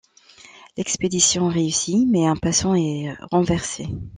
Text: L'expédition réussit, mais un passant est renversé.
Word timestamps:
L'expédition 0.77 1.47
réussit, 1.47 2.07
mais 2.09 2.25
un 2.25 2.35
passant 2.35 2.73
est 2.73 3.15
renversé. 3.31 3.87